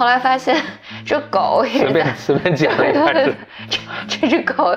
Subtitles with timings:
[0.00, 0.56] 后来发现
[1.04, 3.12] 这狗也随便随便讲一下，
[3.68, 4.74] 这这只狗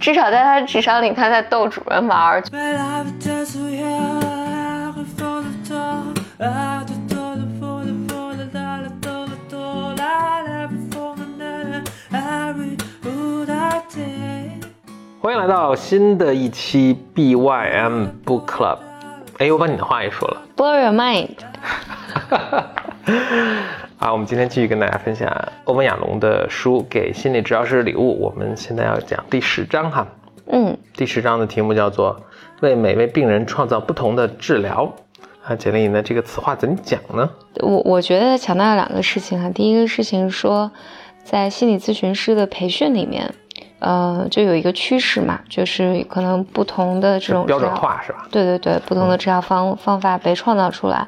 [0.00, 2.42] 至少在它智商里，它在逗主人玩儿。
[15.20, 18.78] 欢迎来到新的一期 BYM Book Club。
[19.38, 20.42] 哎，我把你的话也说了。
[20.56, 21.36] Blow your mind。
[24.02, 28.14] 啊，我们今天继续跟大家分享欧文亚龙的书《给心理治疗师的礼物》。
[28.18, 30.04] 我们现在要讲第十章哈。
[30.48, 32.20] 嗯，第十章的题目叫做
[32.62, 34.92] “为每位病人创造不同的治疗”。
[35.46, 37.30] 啊，简历呢这个词话怎么讲呢？
[37.60, 39.48] 我我觉得强调两个事情哈。
[39.50, 40.68] 第一个事情是说，
[41.22, 43.32] 在心理咨询师的培训里面，
[43.78, 48.26] 呃，就有一个趋势嘛，就是可能不同的这种标准化是吧？
[48.32, 51.06] 对对对，不同的治疗方、方法被创造出来，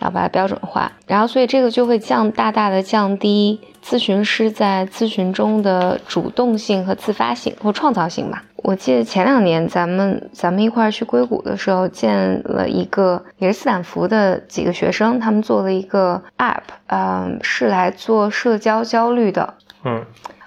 [0.00, 8.42] 然后把它标准化，然后所以这个就会降大大的降低咨询师在咨询中的主动性和自发性或创造性吧。
[8.56, 19.54] 我记得前两年咱们咱们一块儿去硅谷的时候，见了一个也是斯坦福的几个学生，他们做了一个 app，嗯、是来做社交焦虑的。
[19.84, 20.02] 嗯，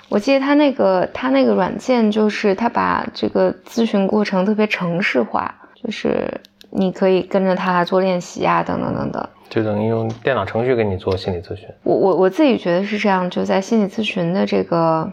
[0.09, 6.40] 我记得他那个他那个软件，就是他把这个咨询过程特别程式化，就是
[6.76, 9.30] 你可以跟着他来做练习啊，等等等等。
[9.50, 11.68] 就等于用电脑程序给你做心理咨询。
[11.84, 15.12] 我我我自己觉得是这样，就在心理咨询的这个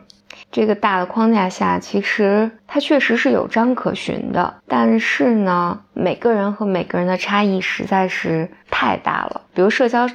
[0.51, 9.43] 这个大的框架下，其实它确实是有章可循的，但是呢，每个人和每个人的差异实在是太大了。
[9.53, 10.09] 比如社交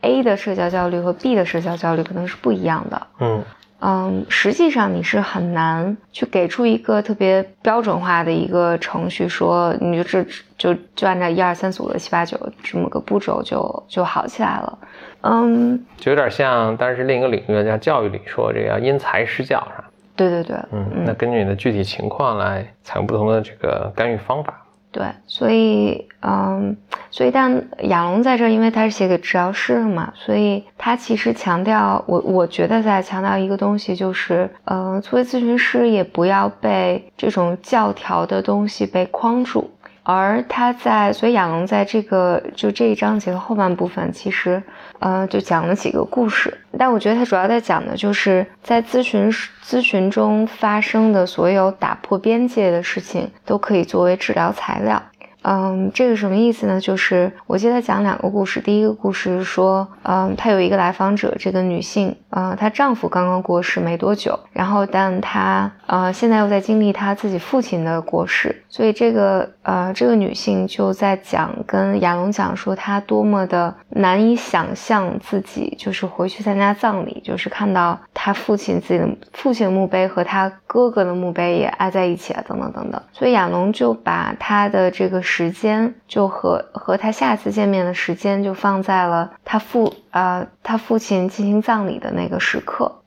[0.00, 3.06] A 的社交焦虑和 B 的社交焦虑可能是不一样的。
[3.20, 3.44] 嗯
[3.80, 10.26] 嗯，实际上你是很难去给出一个特别标准化的一个程序，说你就这
[10.58, 14.78] 就就按照一二三四五六七八九这么个步骤就就好起来了。
[15.22, 19.90] 嗯，就有点像，但是另一个领域叫教育里说这个要因材施教是吧？
[20.14, 24.59] 对对对，嗯，那根据你的具体情况来采用不同的这个干预方法。
[24.92, 26.76] 对，所以嗯，
[27.10, 39.70] 所以但亚龙在这，因为他是写给治疗师的嘛，所以他其实强调我我觉得在强调一个东西，就是嗯，作为咨询师也不要被这种教条的东西被框住。
[40.02, 44.62] 而他在，所以亚龙在这个就这一章节的后半部分，其实，
[44.98, 46.56] 呃，就讲了几个故事。
[46.78, 49.30] 但我觉得他主要在讲的就是在咨询
[49.62, 55.02] 咨询中发生的所有打破边界的事情，都可以作为治疗材料。
[55.42, 56.80] 嗯，这个什么意思呢？
[56.80, 58.60] 就是我记得讲两个故事。
[58.60, 83.00] 第一个故事说，嗯，她有一个来访者，这个女性，呃，她丈夫刚刚过世没多久，然后但她呃现在又在经历她自己父亲的过世，所以这个呃这个女性就在讲跟亚龙讲说，她多么的难以想象自己就是回去参加葬礼，就是看到他父亲自己的父亲的墓碑和他哥哥的墓碑也挨在一起啊，等等等等。
[83.12, 85.20] 所以亚龙就把他的这个。
[85.22, 92.99] 时间就和和他下次见面的时间就放在了他父呃他父亲进行葬礼的那个时刻。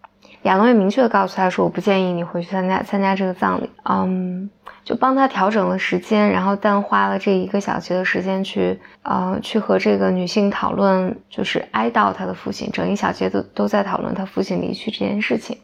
[0.44, 4.50] 亚龙也明确的告诉他说：“我不建议你回去参加参加这个葬礼。”嗯，
[4.84, 15.58] 就帮他调整了时间，然后但花了这一个小节的时间去呃去和这个女性讨论，就是哀悼他的父亲，整一小节都都在讨论他父亲离去这件事情。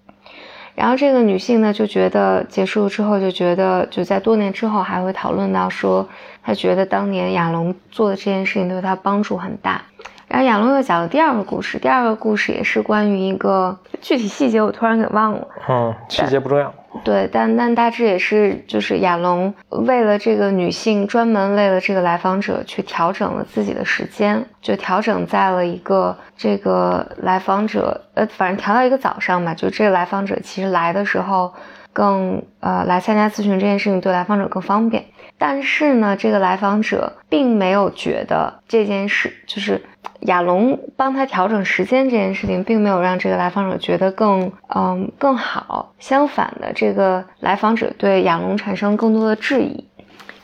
[0.75, 6.07] 然后这个女性呢，就觉得结束之后，就觉得就在多年之后还会讨论到说，
[6.41, 9.81] 她觉得当年亚龙做的这件事情对她帮助很大。
[10.29, 15.47] 然后亚龙又讲了第二个故事，第二个故事也是关于一个具体细节我突然给忘了。
[15.67, 16.73] 嗯，细节不重要。
[17.03, 31.53] 对，但但大致也是就是亚龙为了这个女性，专门为了这个来访者去调整了自己的时间，就调整在了一个这个来访者呃，反正调到一个早上吧，就这个来访者其实来的时候
[31.93, 35.03] 更呃来参加咨询这件事情对来访者更方便。
[35.37, 39.81] 但是呢，这个来访者并没有觉得这件事就是
[40.21, 45.93] 亚龙帮他调整时间这件事情，并没有让这个来访者觉得更嗯更好。
[45.99, 49.85] 相反的，这个来访者对亚龙产生更多的质疑。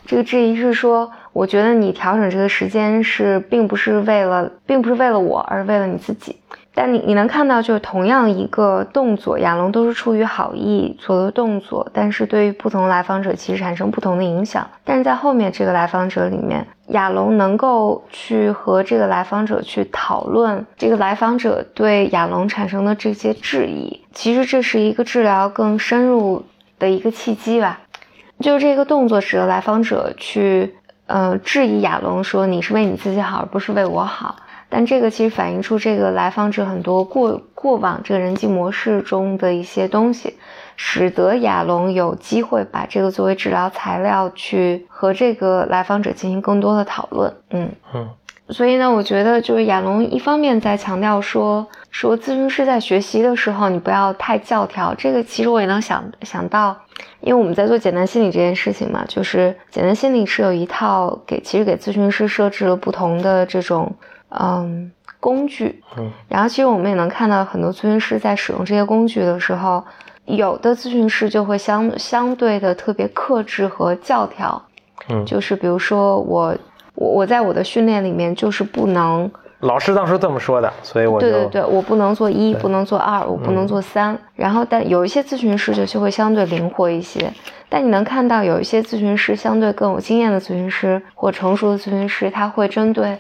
[0.05, 6.35] 这个质疑是说，我觉得你调整这个时间是并不是为了，并不是为了我，而是为了你自己。
[6.77, 14.67] 但你你能看到，就是同样一个动作，亚龙都是出于好意做的动作，但是对于不同来访者其实产生不同的影响。
[14.83, 26.43] 但是在后面这个来访者里面，亚龙能够去和这个来访者去讨论这个来访者对亚龙产生的这些质疑，其实这是一个治疗更深入
[26.77, 27.79] 的一个契机吧。
[28.41, 30.75] 就这个动作使得来访者去
[31.07, 34.35] 呃质疑亚龙说你是为你自己好，而不是为我好。
[34.75, 40.35] 但这个其实反映出这个来访者很多过过往这个人际模式中的一些东西，
[40.75, 47.33] 使得亚龙有机会把这个作为治疗材料去和这个来访者进行更多的讨论。
[47.51, 48.09] 嗯嗯。
[48.49, 54.93] 所以呢，我觉得就是亚龙一方面在强调说，说咨询师在学习的时候，你不要太教条。
[54.93, 56.75] 这个其实我也能想想到，
[57.21, 63.89] 因为我们在做简单心理这件事情嘛，就是简单心理是有一套给其实给咨询师设置了不同的这种
[64.39, 69.83] 嗯工具，嗯，然后其实我们也能看到很多咨询师在使用这些工具的时候，
[70.25, 74.61] 有的咨询师就会相相对的特别克制和教条，
[75.09, 76.55] 嗯，就是比如说我。
[76.97, 79.29] 我我在我的训练里面就是不能，
[79.59, 84.17] 老师当时这么说的，所以我对对对，我不能做一，不能做二，我不能做三。
[84.33, 87.29] 然后，但有一些咨询师就就会相对灵活一些。
[87.67, 93.17] 但你能看到有一些咨询师相对更有经验的咨询师或成熟的咨询师，他会针对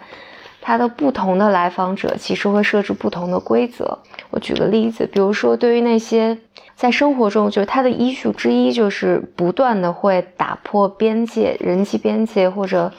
[0.65, 3.99] 他的不同的来访者，其实会设置不同的规则。
[4.31, 6.35] 我举个例子，比如说对于那些
[6.75, 12.91] 在生活中，就是他的医术之一就是不断的会打破边界、人际边界或者。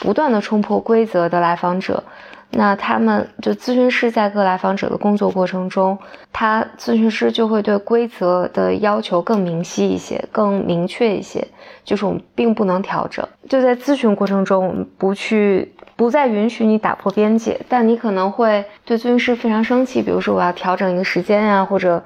[0.00, 2.00] 不断的冲破规则的来访者，
[2.50, 5.98] 那他们就咨询师在各来访者的工作过程中，
[6.32, 11.44] 他咨询师就会对规则的要求更明晰一些，更明确一些，
[11.82, 13.26] 就是我们并不能调整。
[13.48, 22.02] 就在咨询过程中，我们不去不再允许你打破边界，但你可能会对咨询师非常生气，比如说我要调整一个时间呀，或者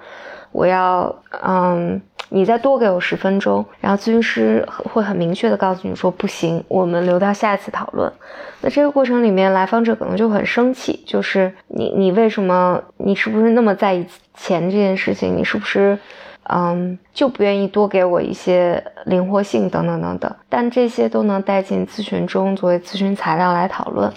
[0.51, 2.01] 我要嗯。
[2.35, 8.11] 你再多给我十分钟，然后咨询师会很明确的告诉你说不行，我们留到下一次讨论。
[8.63, 15.37] 那这个过程里面，来访者可能就很生气，就是你你为什么你是不是那么在意钱这件事情？
[15.37, 15.99] 你是不是
[16.45, 20.35] 嗯就不愿意多给我一些灵活性等等等等？
[20.49, 24.13] 但这些都能带进咨询中作为咨询材料来讨论。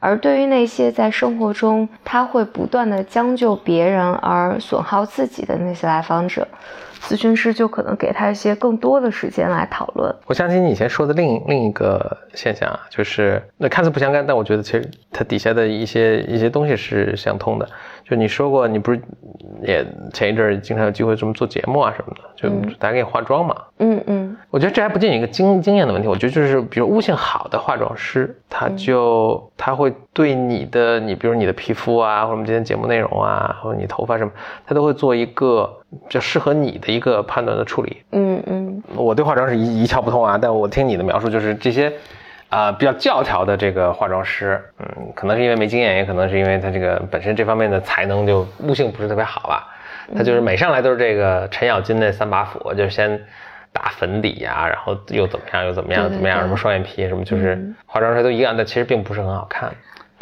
[0.00, 6.46] 而对于那些在生活中他会不断的将就别人而损耗自己的那些来访者。
[7.02, 10.14] 咨询师就可能给他一些更多的时间来讨论。
[10.26, 17.68] 我相信你以前说的另另一个现象啊，就是那看似不相干，但我觉得其实它底下的一些一些东西是相通的。
[18.04, 19.00] 就你说过，你不是
[19.62, 23.56] 也前一阵儿经常有机会这么做节目啊什么的，就大家给你化妆嘛。
[23.78, 24.36] 嗯嗯。
[24.50, 34.30] 我觉得这还不仅仅一个经经验的问题，我觉得就是比如悟性好的化妆师，他就他会对你的你比如你的皮肤啊，或者我们今天节目内容啊，或者你头发什么，
[34.66, 38.02] 他都会做一个比较适合你的一个判断的处理。
[38.12, 38.82] 嗯嗯。
[38.94, 41.92] 我对化妆是一一窍不通啊，但我听你的描述就是这些。
[42.48, 49.66] 啊，比较教条的这个化妆师，嗯，可能是因为没经验，也可能是因为他这个本身这方面的才能就悟性不是特别好吧。
[50.14, 53.18] 他就是每上来都是这个程咬金那三把斧，就先
[53.72, 59.72] 打粉底呀，然后又怎么样，又怎么样，怎么样，什么双眼皮什么，就是化妆师都一样，但其实并不是很好看。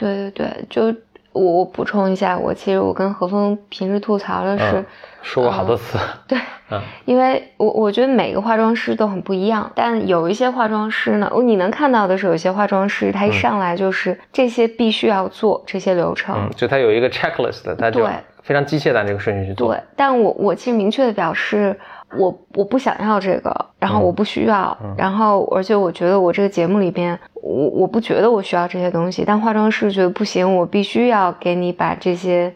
[0.00, 0.84] 对对对，就
[1.32, 4.84] 我我补充一下，我其实我跟何峰平时吐槽的是。
[5.22, 6.38] 说过好多次，对，
[6.70, 18.08] 嗯，因为我我觉得每个化妆师都很不一样，但有一些化妆师呢，你能看到的是，有些化妆师他一上来就是这些必须要做这些流程，就他有一个 checklist，他就
[18.42, 19.74] 非常机械的按这个顺序去做。
[19.74, 21.78] 对，但我我其实明确的表示，
[22.18, 32.52] 我我不想要这个，然后我不需要，然后而且我觉得我这个节目里边，我我不觉得我需要这些东西，但化妆师觉得不行，我必须要给你把这些。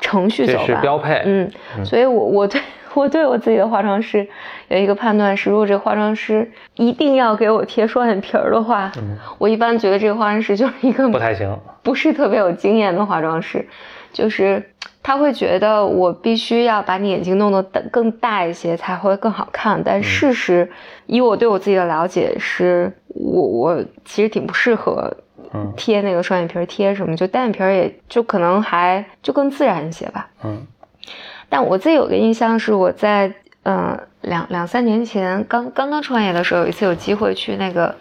[0.00, 1.22] 程序走吧，是标配。
[1.24, 1.50] 嗯，
[1.82, 2.60] 所以，我我对
[2.94, 4.24] 我对我自己的化妆师
[4.68, 8.92] 有一个判断是，如果这个化妆师一定要给我贴双眼皮儿的话，
[9.38, 13.66] 我一般觉得这个化妆师就是一个不太行，不是特别有经验的化妆师，
[14.12, 14.62] 就是
[15.08, 19.82] 他会觉得我必须要把你眼睛弄得更大一些才会更好看。
[19.82, 20.70] 但事实，
[21.06, 25.10] 以我对我自己的了解，是我我其实挺不适合。
[25.78, 30.28] 贴那个双眼皮贴什么，就单眼皮也就可能还就更自然一些吧。
[30.44, 30.66] 嗯，
[31.48, 37.94] 但我自己有个印象是，我在嗯两两三年前刚刚刚创业的时候，有一次有机会去那个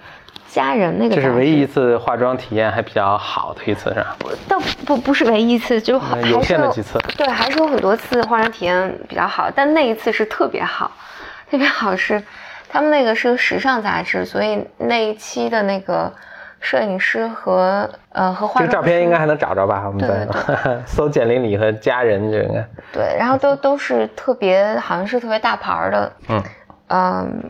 [0.57, 1.15] 家人那个。
[1.15, 4.17] 这是唯一一次化妆体验还比较好的一次，是吧？
[4.49, 6.99] 倒不不是唯一一次，就有限的几次。
[7.15, 10.91] 对，还是有很多次化妆体验比较好，但那一次是特别好，
[11.49, 12.21] 特别好是
[12.67, 16.11] 他们那个是个时尚杂志，所以那一期的那个。
[16.59, 19.83] 摄影师和呃和化妆，这个照片应该还能找着吧？
[19.85, 20.27] 我们在
[20.87, 23.15] 搜简玲里和家人，这应该对。
[23.15, 26.11] 然后都都是特别，好像是特别大牌的。
[26.29, 26.43] 嗯
[26.87, 27.43] 嗯，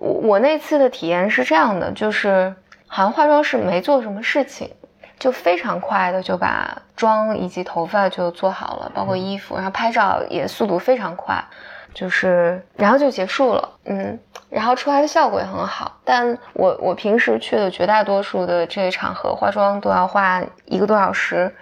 [0.00, 2.54] 我我那次的体验是这样的，就是
[2.86, 4.70] 好像化妆师没做什么事情，
[5.18, 11.44] 就非常快的就把妆以及头发就做好了，包括衣服，然后拍照也速度非常快。
[11.92, 13.68] 就是，然后就结束了。
[13.84, 14.16] 嗯，
[14.48, 15.98] 然后出来的效果也很好。
[16.04, 21.52] 但我我平时去的绝大多数的这些场合，化妆都要花一个多小时。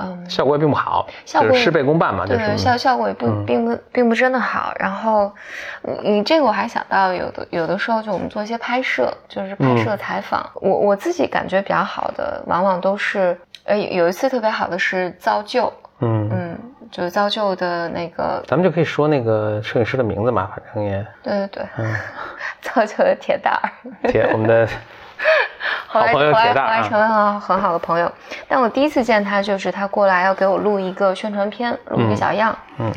[0.00, 4.72] 嗯，效果也并不好，效果事倍功半嘛，对，效效果也不并不并不真的好。
[4.78, 5.32] 然后，
[6.02, 16.28] 你这个我还想到有的有的时候就我们做一些拍摄，就是拍摄采访，我我自己感觉比较好的，往往都是呃有一次特别好的是造就，嗯。
[16.30, 16.58] 嗯，
[16.90, 21.94] 就是造就的那个，咱们就可以说那个摄影师的名字嘛，反正也对对对，嗯，
[22.62, 24.68] 造就的铁蛋儿，铁我们的。
[25.86, 28.10] 后来后来后来成为很很好的朋友，
[28.46, 32.56] 但我第一次见他就是他过来要给我录一个宣传片，录一个小样。
[32.78, 32.92] 嗯，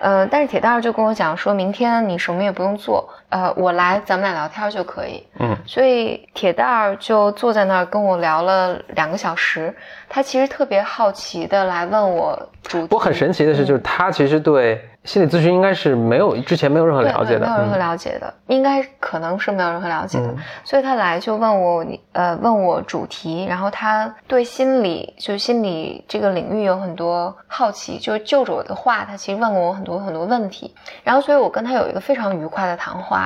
[0.00, 5.26] 呃，但是铁蛋儿就跟我讲，说明天你什么也不用做，呃，我来咱们俩聊天就可以。
[5.38, 9.74] 嗯，所以铁蛋儿就坐在那儿跟我聊了两个小时，
[10.08, 12.86] 他其实特别好奇的来问我主。
[12.90, 14.80] 我很神奇的是，就是他其实对。
[15.04, 33.17] 心理咨询应该是没有之前没有任何了解的，没有任何了解的，应该可能是没有任何了解的，所以他来就问我，呃，问我主题，然后他对心理就心理这个领域有很多好奇，就就着我的话，他其实问过我很多很多问题，然后所以我跟他有一个非常愉快的谈话，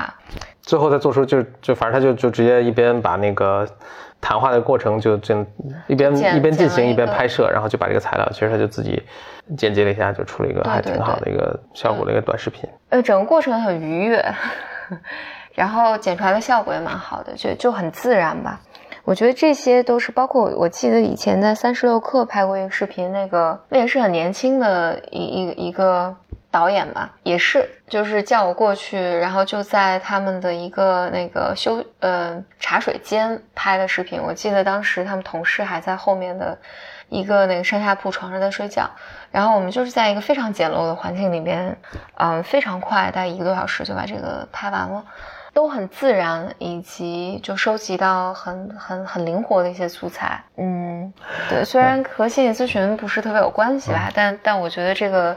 [0.60, 3.66] 最后他做出就就反正他就就直接一边把那个。
[4.24, 5.44] 谈话的过程就这样
[5.88, 9.02] 一边一边进行一边拍摄，然后就把这个材料，其实他就自己
[9.58, 12.70] 剪辑了一下，就出了一个还挺好的一个效果的一个短视频。
[12.90, 14.24] 呃，整个过程很愉悦，
[15.56, 18.60] 然后剪出来的效果也蛮好的，就就很自然吧。
[19.02, 26.14] 我觉得这些都是包括我记得以前在三十六氪拍过一个视频，那个那也是很年轻的一一一个。
[26.52, 34.22] 导演吧，也是，就是叫我过去，然后就在他们的一个那个休呃茶水间拍的视频。
[34.22, 36.56] 我记得当时他们同事还在后面的
[37.08, 38.88] 一个那个上下铺床上在睡觉，
[39.30, 41.74] 然后我们就是在一个非常简陋的环境里面，
[42.18, 45.02] 嗯，非常快，大概一个多小时就把这个拍完了，
[45.54, 50.38] 都很自然，以及就收集到很很很灵活的一些素材。
[50.58, 51.10] 嗯，
[51.48, 55.34] 对，虽然和心理咨询不是特别有关系吧，但但我觉得这个。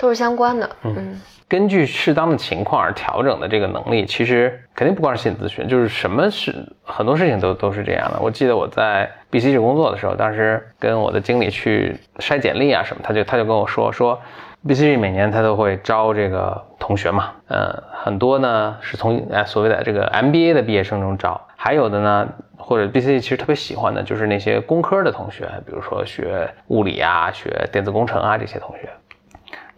[0.00, 8.18] 都是相关的，嗯，根据适当的情况而调整的这个能力，其实肯定不光是心理咨询，就是什么是很多事情都都是这样的。
[8.18, 14.18] 我记得我在 BCG 工作的时候，当时跟我的经理去筛简历啊什么，他就他就跟我说说
[14.66, 22.26] ，BCG 每年他都会招这个同学嘛，嗯，很多呢是从哎所谓的这个 MBA 的毕业生中招，还有的呢
[22.56, 28.88] 或者 BCG 其实特别喜欢的就是那些工科的同学，比如说学物理啊、学电子工程啊这些同学。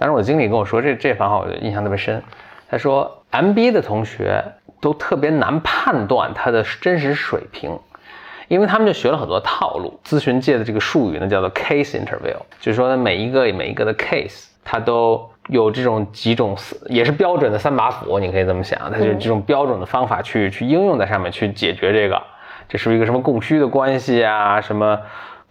[0.03, 2.21] 当时我经理跟我说这这番话，我就印象特别深。
[2.69, 4.43] 他说，MBA 的同学
[4.81, 7.79] 都特别难判断他的真实水平，
[8.49, 10.01] 因为他们就学了很多套路。
[10.05, 16.57] 咨询界的这个术语呢，叫做 case interview，就是说每一个每一个的 case，它都有这种几种
[16.87, 22.21] 也是标准的三把斧，你可以这么想，它就是这种标准的方法去去应用在上面去解决这个。
[22.69, 24.61] 这是一个什么供需的关系啊？
[24.61, 24.99] 什么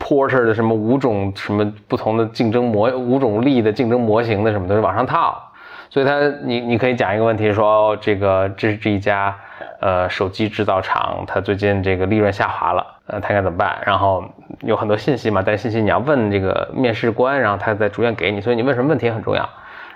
[0.01, 5.41] ？Porter 的什么五种什么不同的竞争模五种力的竞争模型的什么都是往上套，
[5.89, 9.35] 所以他你你可以讲一个问题说这个这是这一家
[9.79, 13.77] 呃手机制造厂，它最近这个利润下滑了，呃它应该怎么办？
[13.85, 14.23] 然后
[14.61, 19.47] 有很多信息嘛，但信息你要问这个面试官，然后他再逐渐给你，所以你问什么问题很重要。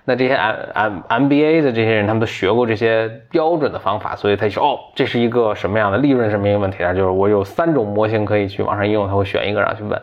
[0.08, 6.94] 那这些 M M M B A 的这些人，他们都学过这些标准的方法，所以他说哦，这是一个什么样的利润什么一个问题啊？
[6.94, 10.02] 就是我有三种模型可以去往上应用，他会选一个然后去问。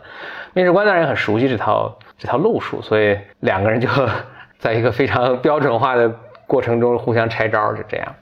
[0.53, 3.87] 面试官当然也很熟悉这套这套路数，所以两个人就
[4.59, 6.13] 在一个非常标准化的
[6.45, 8.15] 过程中互相拆招，就这样。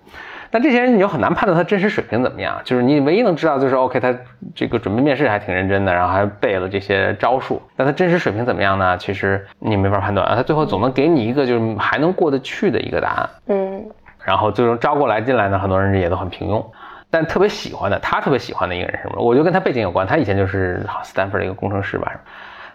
[0.52, 4.14] 但这些人你就很难判断他真实水平怎么样，就是你唯一能知道就是 OK，他
[4.54, 8.98] 这个准备面试还挺认真的，然后还背了这些招数，但他真实水平怎么样呢？
[8.98, 10.36] 其实你没法判断啊。
[10.36, 13.86] 他最后总能给你一个就是还能过得去的一个答案，嗯。
[14.26, 16.64] 然后最终招过来进来呢，很多人也都很平庸，
[17.10, 19.24] 但特别喜欢的，他特别喜欢的一个人是什么？
[19.24, 22.12] 我觉得跟他背景有关，他以前就是斯坦福的一个工程师吧，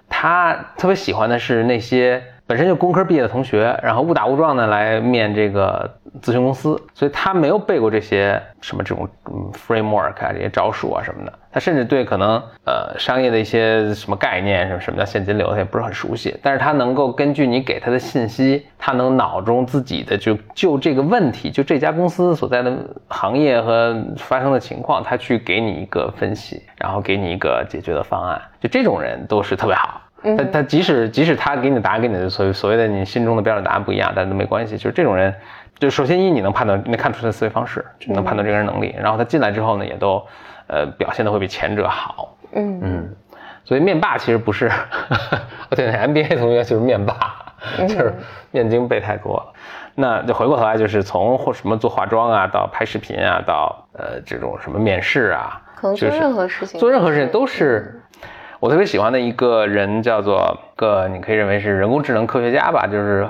[0.09, 2.23] 他特别喜欢的是那些。
[2.47, 5.91] 本身就工科毕业的同学，然后误打误撞的来面这个
[6.23, 16.39] 咨询公司，所以他没有背过这些什么这种嗯 framework 啊这些招数啊什么的，他甚至对可能呃商业的一些什么概念，什么什么叫现金流，他也不是很熟悉。
[16.41, 22.73] 但是他能够根据你给他的信息，他能脑中自己的就就这个问题，就这家公司所在的
[23.09, 28.41] 行业和发生的情况，他去给你一个分析，然后给你一个解决的方案。
[28.61, 30.01] 就这种人都是特别好。
[30.23, 34.77] 他他即使即使他给你的答案跟你的所所谓的你心中的标准答案不一样，但都没关系。
[34.77, 35.35] 就是这种人，
[35.79, 38.95] 就首先一你能判断，能看出他的思维方式，就能判断这个人能力。
[38.99, 40.25] 然后他进来之后呢，也都
[40.67, 42.37] 呃表现的会比前者好。
[42.53, 43.17] 嗯嗯，
[43.65, 44.71] 所以面霸其实不是，
[45.71, 47.15] 我 对 MBA 同学就是面霸，
[47.79, 48.15] 就是
[48.51, 49.53] 面经背太多了。
[49.95, 58.01] 那就回过头来，就是从或什么做化妆啊，到拍视频啊，到呃这种什么面试啊，可能做任何事情，做任何事情都是
[58.59, 63.29] 我特别喜欢的一个人，叫做个你可以认为是人工智能科学家吧，就是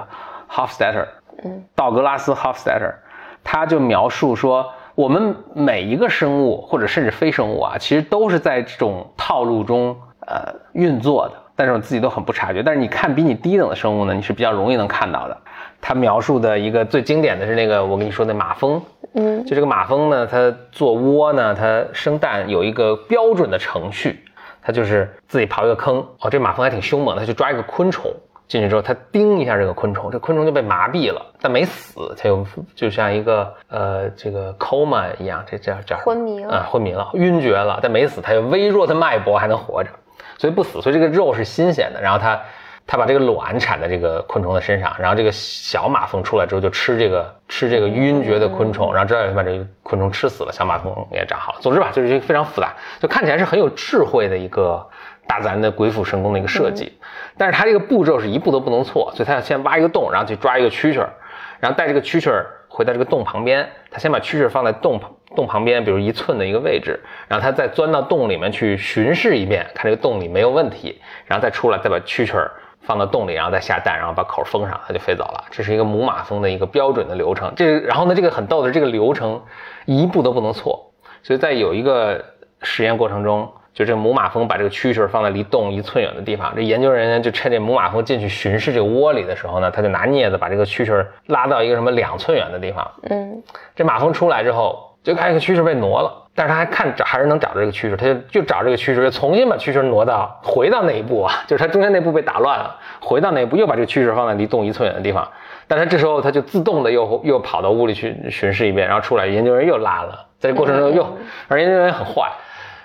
[0.49, 1.07] Hofstadter，
[1.45, 2.95] 嗯，道格拉斯 Hofstadter，
[3.43, 12.63] 他就描述说，我们每一个生物或者甚至非生物啊，其实都是在这种套路中呃运作的，但是我自己都很不察觉。
[12.63, 15.37] 但是你看比你低等的生物呢，你是比较容易能看到的。
[15.81, 18.81] 他描述的一个最经典的是那个我跟你说那马蜂，
[19.15, 24.25] 嗯，就这个马蜂呢，它做窝呢，它生蛋有一个标准的程序，
[24.67, 28.13] 它就是自己刨一个坑，哦，这马蜂还挺凶猛的，它去抓一个昆虫
[28.49, 32.45] 进去之后，它叮一下这个昆虫，这昆虫就被麻痹了，但没死，它又
[32.75, 39.91] 就像一个呃这个 coma 一样，这叫叫昏迷了啊，昏迷了，晕厥了，但没死，它有微弱的脉搏还能活着，
[40.37, 42.41] 所以不死，所以这个肉是新鲜的，然后它。
[42.89, 51.59] 它把这个卵产在这个昆虫的身上，然后这个小马蜂出来之后就吃这个吃这个晕厥的昆虫，然后这样就把这个昆虫吃死了，小马蜂也长好了。
[51.61, 54.89] 总之吧，就是一个非常复杂，就看起来是很有智慧的一个
[55.27, 56.97] 大自然的鬼斧神工的一个设计。
[57.37, 61.11] 但是它这个步骤是一步都不能错，所以它要先挖一个洞，然后去抓一个蛐蛐儿，
[61.59, 65.01] 然后带这个蛐蛐儿回到这个洞旁边，它先把蛐蛐儿放在洞
[65.35, 72.53] 洞旁边，比如一寸的一个位置，然后他再钻到洞里面去巡视一遍，看这个洞里没有问题，然后再出来，再把蛐蛐儿。
[72.87, 75.45] 放到洞里，然后再下蛋，然后把口封上，它就飞走了。
[75.51, 77.53] 这是一个母马蜂的一个标准的流程。
[77.57, 79.43] 这然后呢，这个很逗的，这个流程
[79.85, 80.93] 一步都不能错。
[81.23, 82.25] 所以在有一个
[82.63, 92.91] 实验过程中，就这母马蜂把这个蛐蛐放在离洞一寸远的地方，这研究人员就趁这母马蜂进去巡视这个窝里的时候呢，他就拿镊子把这个蛐蛐拉到一个什么两寸远的地方。
[93.11, 93.43] 嗯，
[93.75, 96.26] 这马蜂出来之后，就看这个蛐蛐被挪了。
[96.37, 105.27] 但是他还看找还是能找到这个趋势，他就就找这个趋势，又重新把趋势挪到回到那一步啊， 就是他中间那步被打乱了，回到那一步又把这个趋势放在离洞一寸远的地方，
[105.67, 111.17] 但是这时候他就自动的又又跑到屋里去巡视一遍，然后出来研究人员又拉了，在这过程中又，
[111.49, 112.31] 而研究人员很坏，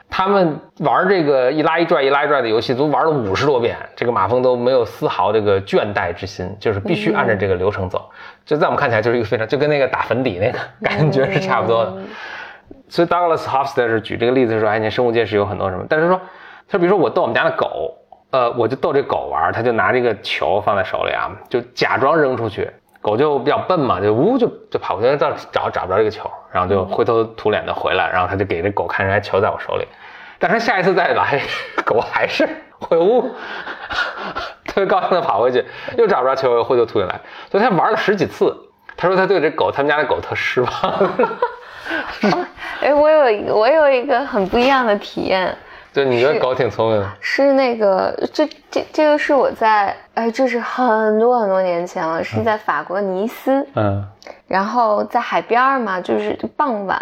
[0.09, 8.09] 他们玩这个一拉一拽一拉一拽的游戏都玩了五十多遍，这个马蜂都没有丝毫这个倦怠之心，就是必须按照这个流程走，
[8.45, 11.97] 就在我们看起来就是一个非常就跟那个打粉底那个感觉是差不多的。
[12.89, 16.19] 所以 Douglas Hofstadter 是举这个例子说，哎，你生物界是有很多什么，但是说，
[16.67, 17.93] 他比如说我逗我们家的狗，
[18.31, 22.69] 呃，我就逗这狗玩，他就拿这个球放在手里啊，就假装扔出去，
[23.01, 29.87] 狗就比较笨嘛，就呜就就跑过去找找找不着这个球，然后就灰头土脸的回来，然后他就给这狗看，人家球在我手里，
[30.39, 31.41] 但是下一次再来，
[31.85, 32.47] 狗还是
[32.79, 33.29] 会呜，
[34.65, 35.65] 特别高兴的跑回去，
[35.97, 38.55] 又找不着球，又灰头土脸来，所以他玩了十几次，
[38.95, 40.71] 他说他对这狗，他们家的狗特失望。
[42.81, 45.55] 哎，我有一个，我有一个很不一样的体验。
[45.93, 47.07] 对，你觉得狗挺聪明的？
[47.19, 53.65] 是那个，这这这个是我在，哎，这是很多很多年前了，是在法国尼斯。
[53.75, 54.03] 嗯。
[54.47, 56.99] 然后在海边嘛，就是傍晚，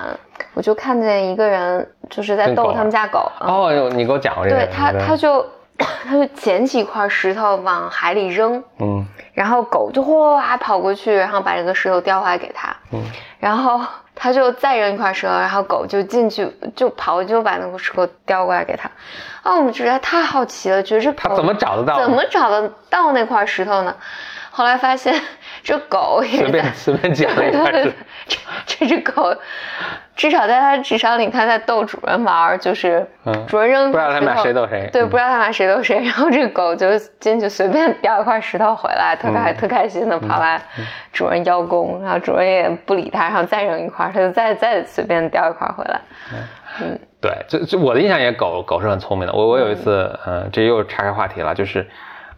[0.54, 3.32] 我就看见一个人就是在逗他们家狗。
[3.40, 4.58] 哦，你给我讲过这个。
[4.58, 5.46] 对他，他就
[5.78, 8.62] 他就捡起一块石头往海里扔。
[8.80, 9.06] 嗯。
[9.34, 12.76] 然后狗就哗跑过去，然后把这个石头叼回来给他。
[12.92, 13.02] 嗯。
[13.40, 13.80] 然后。
[14.22, 18.92] 他就再扔一块石头，然后狗就进去就跑，就把那个石头叼过来给他。
[19.42, 21.98] 啊，我们觉得太好奇了，觉得这他怎么找得到？
[22.02, 23.96] 怎么找得到那块石头呢？
[24.60, 25.16] 后来发现
[25.64, 27.72] 这狗也随便随便捡了一块
[28.28, 29.34] 这这只狗。
[30.18, 33.08] 至少在他智商里，它在逗主人玩，就是
[33.48, 40.62] 主人扔不知道他俩谁逗谁，对，不知道他俩谁逗谁，然后这个狗就进去随便叼一块石头回来，特开特开心的跑来
[41.14, 46.02] 主人邀功，然后主人也不理它，然后再扔一块，它就再再随便叼一块回来。
[46.82, 49.32] 嗯，对，就就我的印象也狗狗是很聪明的。
[49.32, 51.88] 我我有一次，嗯，这又岔开话题了，就是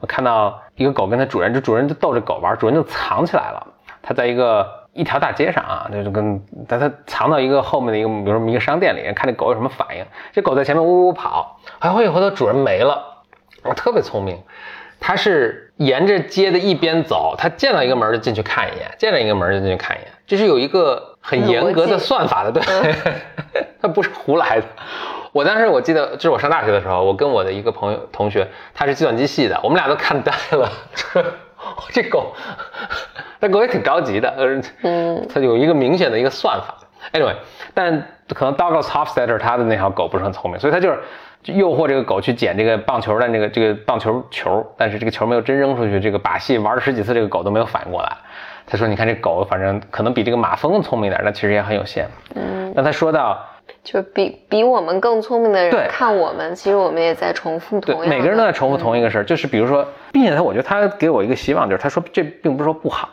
[0.02, 3.68] 我看到一个狗跟它主人，这主人就逗着狗玩，主人就藏起来了，
[4.02, 4.82] 它在一个。
[4.94, 6.38] 一条大街上啊，就是跟
[6.68, 10.06] 但它藏到一个后面的一个，比如说一个商店里，看这狗有什么反应。
[10.34, 13.02] 这狗在前面呜呜跑，哎，回头主人没了，
[13.64, 14.38] 我特别聪明，
[15.00, 22.62] 它是沿着街的一边走，它见到一个门就进去看一眼，见到一个门就进去看一眼，这是有一个很严格的算法的，对，
[23.82, 24.66] 它不是胡来的。
[25.32, 30.70] 我当时我记得，就是我上大学的时候，我跟我的一个朋友同学，他是计算机系的，我们俩都看呆了。
[31.92, 32.34] 这狗，
[33.40, 34.34] 那狗也挺着急的，
[34.82, 36.76] 嗯，它有一个明显的一个算法。
[37.14, 37.36] Anyway，
[37.74, 41.00] 但可能 Douglas Hofstadter 他的那条狗不是很聪明，所以他就是
[41.44, 48.12] 诱惑这个狗去捡这个棒球的那个这个棒球球，但是这个球没有真扔出去，这个把戏玩了十几次，这个狗都没有反应过来。
[48.66, 53.40] 他说：“你看这狗，反正可能比这个马蜂聪明点，但其实也很有限。”嗯，那他说到。
[53.84, 58.04] 就比比我们更聪明的人看我们，其实我们也在重复同样。
[58.04, 63.10] 对，每个人都在重复同一个事儿，就是比如说，并且他，我觉得他给我一个希望，就是他说这并不是说不好，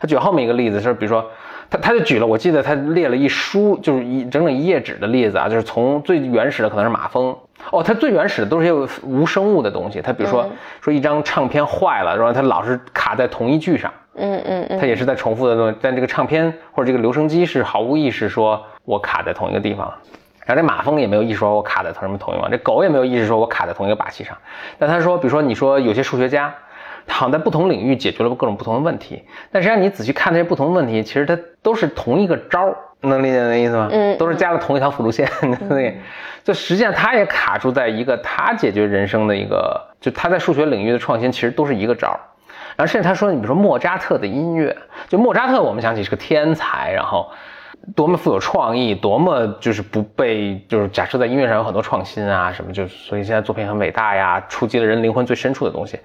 [0.00, 1.24] 他举后面一个例子是，比如说
[1.70, 7.36] 他他就举了，我记得他列了一书，就是一整整一页纸的例子啊，就是从最原始的可能是马蜂，
[7.70, 8.72] 哦，它最原始的都是些
[9.02, 10.48] 无生物的东西，他比如说
[10.80, 19.92] 说一张唱片坏了，然后它老是卡在同一句上，嗯嗯嗯，它也是在重复的东西，但这个唱片或者这个留声机是毫无意识说我卡在同一个地方。
[20.44, 24.36] 然后这马蜂也没有意识说我卡在同什么同一方，这狗也没有意识说我卡在同一个靶器上。
[24.76, 26.52] 但他说，比如说你说有些数学家，
[27.06, 33.88] 他好像在不同领域解决了各种不同的问题，但实际上你仔细看这些不同的问题，其实它都是同一个招儿，能理解那意思吗？
[33.92, 35.30] 嗯，都是加了同一条辅助线，
[35.68, 36.00] 对。
[36.42, 42.18] 就实际上他也卡住在一个他解决人生的一个，就他在数学领域的创新其实都是一个招儿。
[42.74, 44.76] 然后甚至他说，你比如说莫扎特的音乐，
[45.08, 47.30] 就莫扎特我们想起是个天才，然后。
[47.96, 55.98] 多么富有创意，多么就是不被就是假设在音乐上有很多创新啊什么，就所以现在作品很伟大呀，触及了人灵魂最深处的东西。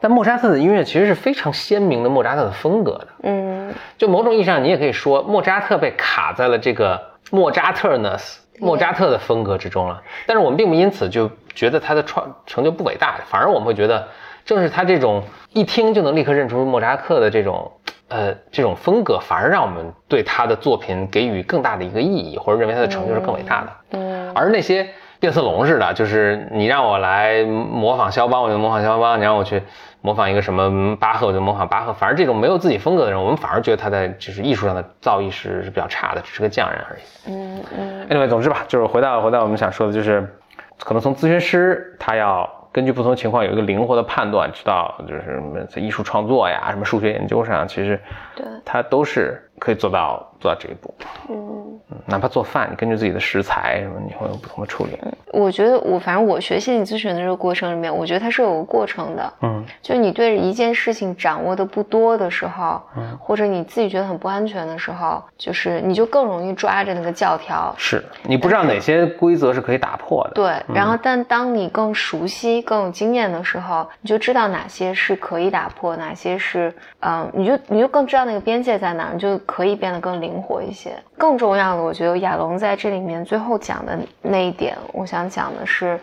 [0.00, 10.02] 但莫扎特的音乐其实是非常鲜明的莫扎特的风格的，嗯，就某种意义上你也可以说莫扎特被卡在了这个莫扎特 ness 莫扎特的风格之中了。
[10.26, 14.06] 但是我们并不因此就觉得他的创成就不伟大，反而我们会觉得
[14.44, 17.72] 正是他这种一听就能立刻认出莫扎特的这种。
[18.12, 23.68] 呃，这种风格反而让我们对他的作品给予更大的一个意义，或者认为他的成就是更伟大的。
[23.92, 24.86] 嗯，而那些
[25.18, 29.62] 变色龙似的，就是你让我来模仿肖邦，我就模仿肖邦；你让我去
[30.02, 31.92] 模仿一个什么巴赫，我就模仿巴赫。
[31.94, 37.32] 反而这种没有自己风格的人，我们反而觉得他在就是艺术上的造诣是是比较差的，只是个匠人而已。
[37.32, 38.08] 嗯嗯。
[38.10, 40.36] Anyway，总之吧，就是回到回到我们想说的，就是
[40.78, 42.46] 可能从咨询师他要。
[42.72, 48.00] 根据不同情况有一个灵活的判断，知道就是什么在艺术创作呀、什么数学研究上，其实
[48.34, 48.46] 对。
[48.64, 50.92] 它都是可以做到做到这一步。
[51.30, 54.98] 嗯，哪怕做饭，你根据自己的食材什么，你会有不同的处理。
[55.32, 59.32] 我觉得我反正我学心理咨询的这个过程里面，我觉得它是有个过程的。
[59.42, 67.72] 嗯，就你对一件事情掌握的不多的时候，嗯，或者你自己觉得很不安全的时候，就是你就更容易抓着那个教条。
[67.78, 70.32] 是你不知道哪些规则是可以打破的。
[70.34, 80.96] 对，然后但当你更熟悉、更有经验的时候，你就知道哪些是可以打破，哪些是嗯，你就你就更知道那个边界在哪，你就可以变得更灵灵活一些。
[81.18, 86.00] 更重要的，我觉得亚龙在这里面最后讲的那一点，我想讲的是，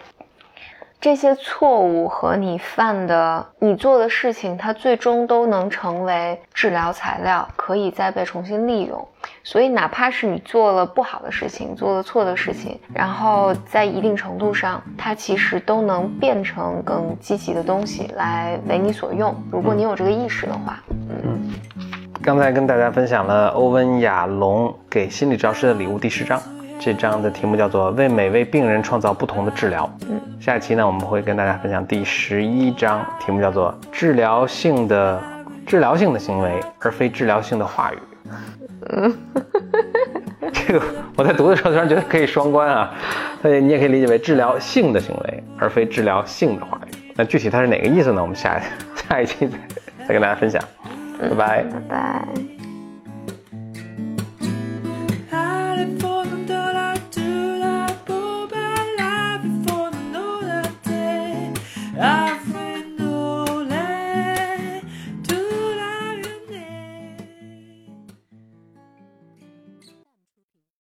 [1.02, 9.08] 这些错误和你犯的、你做的事情，它最终都能成为治疗材料，可以再被重新利用。
[9.44, 19.36] 所以，哪怕是你做了不好的事情、做了错的事情，然后在一定程度上，它其实都能变成更积极的东西来为你所用。
[19.52, 21.99] 如果你有这个意识的话，嗯。
[22.30, 26.40] 刚才跟大家分享了欧文·亚龙给心理治疗师的礼物第十章，
[26.80, 29.92] 这章的题目叫做“为每位病人创造不同的治疗”。
[30.08, 35.20] 嗯，下一期呢，我们会跟大家分享第十一章，题目叫做“治疗性的
[35.66, 37.98] 治疗性的行为，而非治疗性的话语”。
[38.94, 39.18] 嗯，
[40.54, 42.94] 这个我在读的时候突然觉得可以双关啊，
[43.42, 46.96] 所以你也可以理解为治疗性的行为，而非治疗性的话语。
[47.16, 48.22] 那具体它是哪个意思呢？
[48.22, 48.62] 我们下
[49.08, 49.58] 下一期再
[50.10, 50.62] 再跟大家分享。
[51.20, 52.59] 拜拜，拜拜。